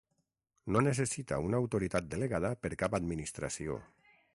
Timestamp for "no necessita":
0.75-1.39